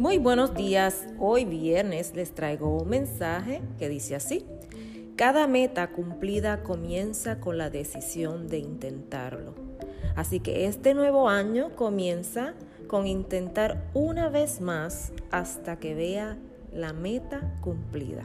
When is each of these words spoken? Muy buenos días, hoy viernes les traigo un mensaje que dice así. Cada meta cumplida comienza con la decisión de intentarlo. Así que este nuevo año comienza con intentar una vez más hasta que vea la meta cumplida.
Muy 0.00 0.16
buenos 0.16 0.54
días, 0.54 1.06
hoy 1.18 1.44
viernes 1.44 2.14
les 2.14 2.34
traigo 2.34 2.74
un 2.74 2.88
mensaje 2.88 3.60
que 3.78 3.90
dice 3.90 4.14
así. 4.14 4.46
Cada 5.14 5.46
meta 5.46 5.92
cumplida 5.92 6.62
comienza 6.62 7.38
con 7.38 7.58
la 7.58 7.68
decisión 7.68 8.48
de 8.48 8.56
intentarlo. 8.56 9.54
Así 10.16 10.40
que 10.40 10.64
este 10.64 10.94
nuevo 10.94 11.28
año 11.28 11.76
comienza 11.76 12.54
con 12.86 13.06
intentar 13.06 13.90
una 13.92 14.30
vez 14.30 14.62
más 14.62 15.12
hasta 15.30 15.78
que 15.78 15.94
vea 15.94 16.38
la 16.72 16.94
meta 16.94 17.58
cumplida. 17.60 18.24